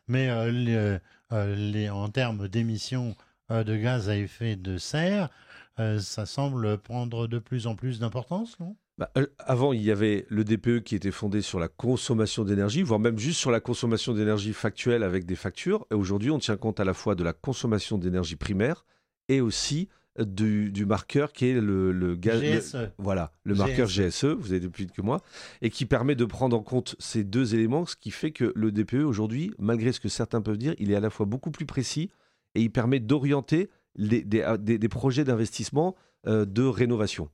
[0.08, 0.98] mais euh, les-
[1.32, 3.16] euh, les- en termes d'émissions
[3.52, 5.30] euh, de gaz à effet de serre,
[5.78, 8.76] ça semble prendre de plus en plus d'importance, non?
[9.00, 13.00] Bah, avant, il y avait le DPE qui était fondé sur la consommation d'énergie, voire
[13.00, 15.88] même juste sur la consommation d'énergie factuelle avec des factures.
[15.90, 18.86] Et aujourd'hui, on tient compte à la fois de la consommation d'énergie primaire
[19.30, 22.78] et aussi du, du marqueur qui est le, le GSE.
[22.98, 24.10] voilà, le marqueur GSE.
[24.10, 25.22] GSE, vous avez depuis que moi,
[25.62, 28.72] et qui permet de prendre en compte ces deux éléments, ce qui fait que le
[28.72, 31.66] DPE aujourd'hui, malgré ce que certains peuvent dire, il est à la fois beaucoup plus
[31.66, 32.12] précis
[32.56, 35.96] et il permet d'orienter des, ah, des- des projets d'investissement
[36.28, 37.30] euh, de rénovation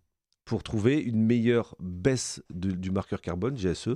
[0.45, 3.89] pour trouver une meilleure baisse de- du marqueur carbone, GSE,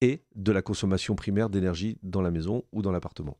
[0.00, 3.36] et de la consommation primaire d'énergie dans la maison ou dans l'appartement.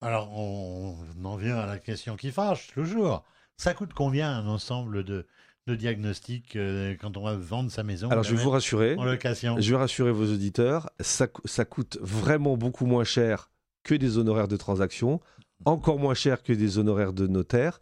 [0.00, 3.24] Alors on, on en vient à la question qui fâche toujours.
[3.58, 5.26] Ça coûte combien un ensemble de,
[5.66, 9.04] de diagnostics euh, quand on va vendre sa maison Alors je vais vous rassurer, en
[9.04, 9.58] location?
[9.58, 13.50] Je vais rassurer vos auditeurs, ça, co- ça coûte vraiment beaucoup moins cher
[13.82, 15.20] que des honoraires de transaction,
[15.64, 17.80] encore moins cher que des honoraires de notaire.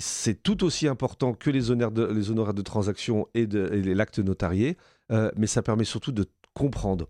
[0.00, 4.18] C'est tout aussi important que les honoraires de, les honoraires de transaction et, et l'acte
[4.18, 4.76] notarié,
[5.12, 7.06] euh, mais ça permet surtout de comprendre,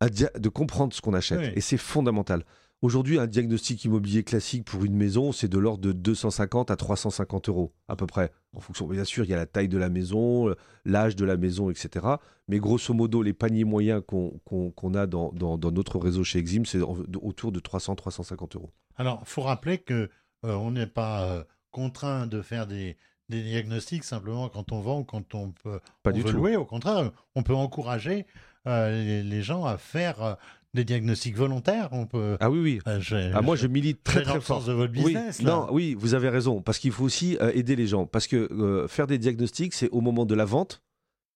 [0.00, 1.40] de comprendre ce qu'on achète.
[1.40, 1.50] Oui.
[1.56, 2.44] Et c'est fondamental.
[2.82, 7.48] Aujourd'hui, un diagnostic immobilier classique pour une maison, c'est de l'ordre de 250 à 350
[7.48, 8.30] euros, à peu près.
[8.54, 11.24] En fonction, bien sûr, il y a la taille de la maison, euh, l'âge de
[11.24, 12.06] la maison, etc.
[12.48, 16.64] Mais grosso modo, les paniers moyens qu'on a dans, dans- dans notre réseau chez Exim,
[16.66, 18.70] c'est autour de 300-350 euros.
[18.96, 20.10] Alors, il faut rappeler que
[20.44, 22.98] euh, on n'est pas euh, contraint de faire des,
[23.30, 26.36] des diagnostics simplement quand on vend ou quand on peut Pas on du veut tout.
[26.36, 26.56] louer.
[26.56, 28.26] Au contraire, on peut encourager
[28.66, 30.36] euh, les, les gens à faire
[30.76, 31.88] des diagnostics volontaires.
[31.90, 32.36] On peut.
[32.38, 32.78] Ah oui, oui.
[32.86, 34.62] euh, je- Ah, moi, je- je milite très très fort.
[34.64, 35.38] de votre business.
[35.40, 35.50] oui, là.
[35.50, 38.06] non, oui, vous avez raison, parce qu'il faut aussi euh, aider les gens.
[38.06, 40.82] Parce que euh, faire des diagnostics, c'est au moment de la vente,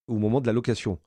[0.06, 1.00] au moment de la location.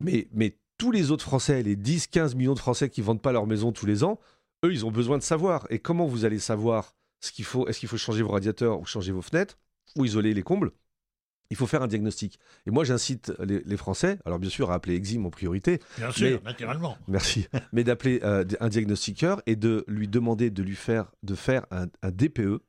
[0.00, 3.46] Mais, mais tous les autres Français, les 10-15 millions de Français qui vendent pas leur
[3.46, 4.18] maison tous les ans,
[4.64, 5.66] eux, ils ont besoin de savoir.
[5.70, 8.84] Et comment vous allez savoir ce qu'il faut Est-ce qu'il faut changer vos radiateurs ou
[8.84, 9.56] changer vos fenêtres
[9.96, 10.72] ou isoler les combles?
[11.50, 12.38] Il faut faire un diagnostic.
[12.66, 16.10] Et moi, j'incite les, les Français, alors bien sûr, à appeler Exim en priorité, Bien
[16.10, 16.96] sûr, naturellement.
[17.08, 17.46] Merci.
[17.72, 21.86] Mais d'appeler euh, un diagnostiqueur et de lui demander de lui faire, de faire un,
[22.02, 22.60] un DPE.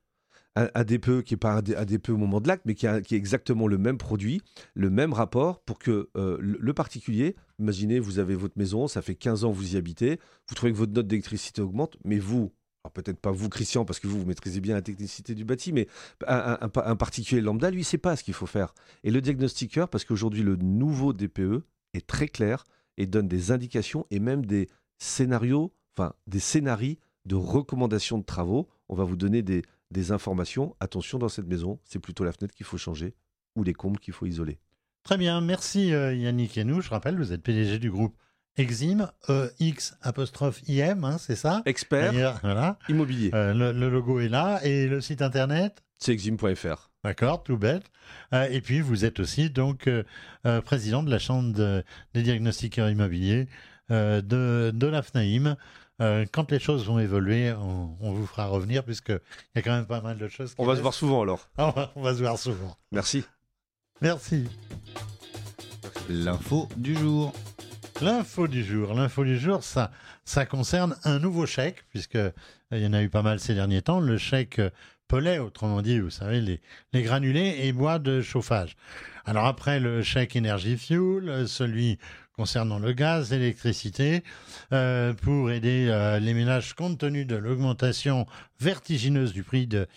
[0.60, 3.00] Un, un DPE qui n'est pas un, DPE au moment de l'acte, mais qui, a-
[3.02, 4.42] qui est exactement le même produit,
[4.74, 9.04] le même rapport, pour que euh, le, le particulier, imaginez, vous avez votre maison, ça
[9.04, 12.18] fait 15 ans que vous y habitez, vous trouvez que votre note d'électricité augmente, mais
[12.18, 12.52] vous,
[12.92, 15.88] peut-être pas vous, Christian, parce que vous, vous maîtrisez bien la technicité du bâti, mais
[16.28, 18.74] un, particulier lambda, lui, il sait pas ce qu'il faut faire.
[19.04, 22.64] Et le diagnostiqueur, parce qu'aujourd'hui, le nouveau DPE est très clair
[22.98, 26.96] et donne des indications et même des scénarios, enfin des scénarios
[27.26, 28.68] de recommandations de travaux.
[28.90, 29.64] On va vous donner des,
[30.12, 30.76] informations.
[30.80, 33.16] Attention dans cette maison, c'est plutôt la fenêtre qu'il faut changer
[33.56, 34.60] ou les combles qu'il faut isoler.
[35.04, 36.82] Très bien, merci euh, Yannick Yanou.
[36.82, 38.16] Je rappelle, vous êtes PDG du groupe
[38.58, 42.78] Exim, E X apostrophe IM, hein, c'est ça Expert Voilà.
[42.90, 45.84] immobilier, Euh, le, le logo est là et le site internet?
[46.00, 46.90] C'est exim.fr.
[47.04, 47.84] D'accord, tout bête.
[48.34, 50.04] Euh, et puis, vous êtes aussi donc euh,
[50.62, 53.48] président de la Chambre de- des diagnostiqueurs immobiliers
[53.92, 55.56] euh, de, de l'AFNAIM.
[56.00, 59.20] Euh, quand les choses vont évoluer, on, on vous fera revenir, puisqu'il
[59.56, 60.54] y a quand même pas mal de choses.
[60.54, 61.50] qui On va se voir souvent alors.
[61.58, 62.76] On va- on va se voir souvent.
[62.92, 63.24] Merci.
[64.02, 64.46] Merci.
[66.10, 67.34] L'info du jour.
[68.02, 68.94] L'info du jour.
[68.94, 72.32] L'info du jour, ça, concerne un nouveau chèque, puisque euh,
[72.72, 74.00] il y en a eu pas mal ces derniers temps.
[74.00, 74.70] Le chèque euh,
[75.08, 78.76] Pellet, autrement dit, vous savez, les, granulés et bois de chauffage.
[79.26, 81.98] Alors après le chèque énergie fuel, euh, celui
[82.34, 84.24] concernant le gaz, l'électricité,
[84.70, 88.28] pour aider les ménages compte tenu de l'augmentation
[88.60, 89.88] vertigineuse du prix de,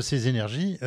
[0.00, 0.78] ces énergies.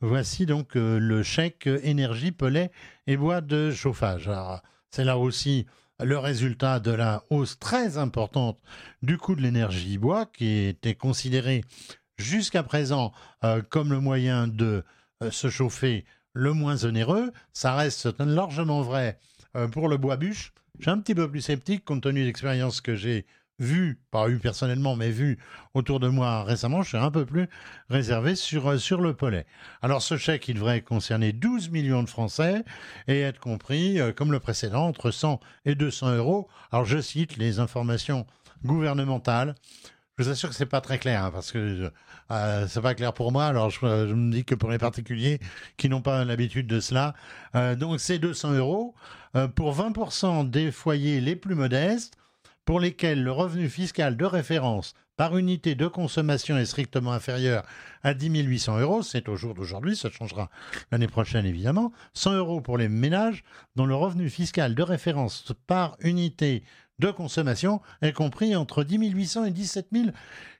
[0.00, 2.70] voici donc le chèque énergie Pellet
[3.08, 4.28] et bois de chauffage.
[4.28, 5.66] Alors, c'est là aussi
[6.02, 8.58] le résultat de la hausse très importante
[9.02, 11.64] du coût de l'énergie bois, qui était considéré
[12.18, 13.12] jusqu'à présent
[13.44, 14.84] euh, comme le moyen de
[15.22, 17.32] euh, se chauffer le moins onéreux.
[17.52, 19.18] Ça reste largement vrai
[19.56, 20.52] euh, pour le bois bûche.
[20.78, 23.26] Je suis un petit peu plus sceptique compte tenu de l'expérience que j'ai
[23.58, 25.38] vue, pas eu personnellement, mais vue
[25.74, 26.82] autour de moi récemment.
[26.82, 27.48] Je suis un peu plus
[27.88, 29.46] réservé sur, euh, sur le pollet.
[29.82, 32.64] Alors ce chèque, il devrait concerner 12 millions de Français
[33.08, 36.48] et être compris, euh, comme le précédent, entre 100 et 200 euros.
[36.72, 38.26] Alors je cite les informations
[38.64, 39.54] gouvernementales.
[40.18, 41.92] Je vous assure que c'est pas très clair, hein, parce que
[42.30, 43.44] euh, c'est pas clair pour moi.
[43.44, 45.40] Alors je, je me dis que pour les particuliers
[45.76, 47.14] qui n'ont pas l'habitude de cela,
[47.54, 48.94] euh, donc c'est 200 euros
[49.36, 52.16] euh, pour 20% des foyers les plus modestes,
[52.66, 57.64] pour lesquels le revenu fiscal de référence par unité de consommation est strictement inférieur
[58.02, 60.50] à 10 800 euros, c'est au jour d'aujourd'hui, ça changera
[60.92, 63.44] l'année prochaine évidemment, 100 euros pour les ménages
[63.76, 66.64] dont le revenu fiscal de référence par unité
[66.98, 69.88] de consommation est compris entre 10 800 et 17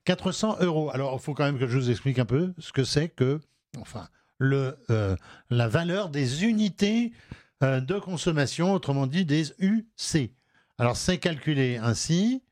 [0.05, 0.91] 400 euros.
[0.93, 3.41] Alors il faut quand même que je vous explique un peu ce que c'est que,
[3.79, 5.17] enfin, le, euh,
[5.51, 7.13] la valeur des unités
[7.63, 10.31] euh, de consommation, autrement dit des UC.
[10.79, 12.43] Alors c'est calculé ainsi.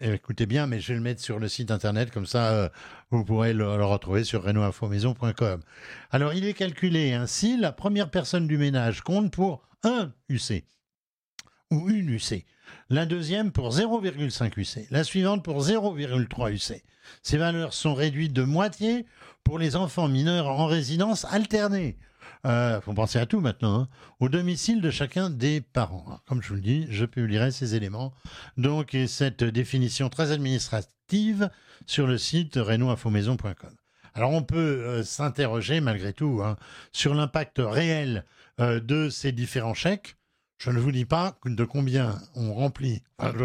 [0.00, 2.68] Eh, écoutez bien, mais je vais le mettre sur le site internet, comme ça euh,
[3.10, 5.60] vous pourrez le, retrouver sur renoinfomaison.com.
[6.12, 10.64] Alors il est calculé ainsi, la première personne du ménage compte pour un UC
[11.72, 12.44] ou une UC.
[12.90, 14.86] La deuxième pour 0,5 UC.
[14.90, 16.82] La suivante pour 0,3 UC.
[17.22, 19.04] Ces valeurs sont réduites de moitié
[19.42, 21.98] pour les enfants mineurs en résidence alternée.
[22.44, 23.80] Il faut penser à tout maintenant.
[23.80, 23.88] hein.
[24.20, 26.20] Au domicile de chacun des parents.
[26.26, 28.12] Comme je vous le dis, je publierai ces éléments.
[28.56, 31.50] Donc, et cette définition très administrative
[31.86, 33.74] sur le site renoinfomaison.com.
[34.14, 36.56] Alors, on peut euh, s'interroger malgré tout hein,
[36.92, 38.24] sur l'impact réel
[38.60, 40.16] euh, de ces différents chèques.
[40.58, 43.02] Je ne vous dis pas de combien on remplit.
[43.22, 43.44] Je,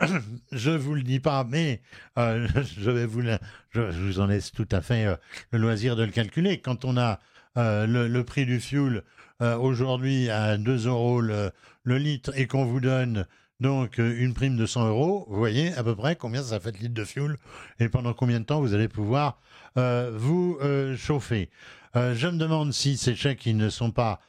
[0.70, 1.80] ne vous le dis pas, mais
[2.18, 3.22] euh, je vais vous,
[3.70, 5.14] je, vous en laisse tout à fait euh,
[5.52, 6.58] le loisir de le calculer.
[6.58, 7.20] Quand on a
[7.56, 9.02] euh, le, prix du fuel
[9.40, 11.52] aujourd'hui à 2 euros le,
[11.84, 13.26] litre et qu'on vous donne
[13.60, 16.78] donc une prime de 100 euros, vous voyez à peu près combien ça fait de
[16.78, 17.36] litres de fuel
[17.78, 19.40] et pendant combien de temps vous allez pouvoir
[19.76, 20.58] vous
[20.98, 21.48] chauffer.
[21.94, 24.20] Je me demande si ces chèques ils ne sont pas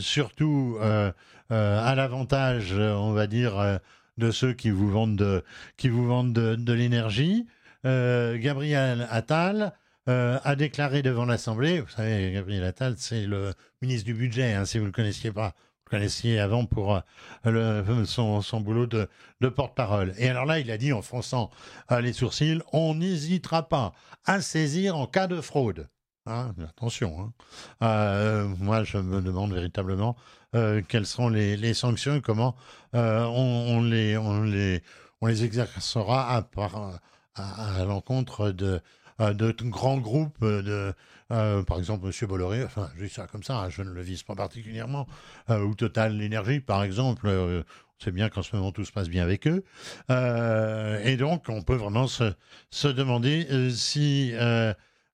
[0.00, 0.78] surtout
[1.50, 3.78] à l'avantage, euh, on va dire, euh,
[4.18, 5.44] de ceux qui vous vendent de,
[5.76, 7.46] qui vous vendent de, l'énergie.
[7.84, 9.72] Euh, Gabriel Attal
[10.08, 14.64] euh, a déclaré devant l'Assemblée, vous savez, Gabriel Attal, c'est le ministre du budget, hein,
[14.64, 15.48] si vous ne le connaissiez pas.
[15.48, 17.00] Vous le connaissiez avant pour
[17.46, 19.08] euh, son, boulot de,
[19.48, 20.14] porte-parole.
[20.18, 21.50] Et alors là, il a dit en fronçant
[21.92, 23.92] euh, les sourcils, on n'hésitera pas
[24.24, 25.88] à saisir en cas de fraude.
[26.26, 27.20] Hein, attention.
[27.20, 27.32] hein.
[27.82, 30.16] Euh, moi, je me demande véritablement
[30.56, 32.56] euh, quelles seront les, sanctions et comment
[32.94, 36.44] euh, on, les, exercera
[37.36, 38.82] à, l'encontre de,
[39.70, 40.92] grands groupes de,
[41.28, 42.28] par exemple, M.
[42.28, 45.06] Bolloré, enfin, je dis ça comme ça, hein, je ne le vise pas particulièrement,
[45.48, 47.62] ou Total Énergie, par exemple, euh,
[48.00, 49.64] on sait bien qu'en ce moment tout se passe bien avec eux,
[50.10, 52.34] et donc on peut vraiment se,
[52.88, 54.34] demander si,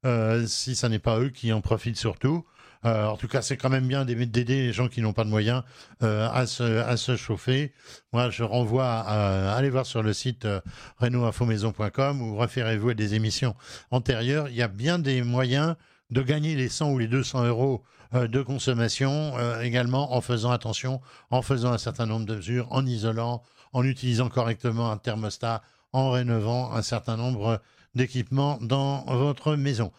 [0.05, 2.45] euh, si ça n'est pas eux qui en profitent surtout.
[2.85, 5.29] Euh, en tout cas, c'est quand même bien d'aider les gens qui n'ont pas de
[5.31, 5.63] moyens
[6.03, 7.73] euh, à, se, chauffer.
[8.13, 10.61] Moi, je renvoie à, aller voir sur le site euh,
[10.99, 13.55] renoinfomaison.com ou référez-vous à des émissions
[13.91, 14.49] antérieures.
[14.49, 15.77] Il y a bien des moyens
[16.11, 21.41] de gagner les 100 ou les 200 euros de consommation également en faisant attention, en
[21.41, 25.63] faisant un certain nombre de mesures, en isolant, en utilisant correctement un thermostat,
[25.95, 27.63] en rénovant un certain nombre
[27.95, 29.93] d'équipements dans votre maison.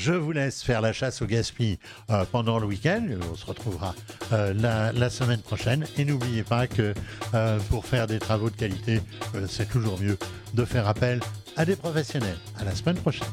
[0.00, 1.76] Je vous laisse faire la chasse au gaspillage
[2.08, 3.06] euh, pendant le week-end.
[3.30, 3.94] On se retrouvera
[4.32, 5.86] euh, la, semaine prochaine.
[5.98, 6.94] Et n'oubliez pas que
[7.34, 9.02] euh, pour faire des travaux de qualité,
[9.46, 10.16] c'est toujours mieux
[10.54, 11.20] de faire appel
[11.54, 12.38] à des professionnels.
[12.58, 13.28] À la semaine prochaine.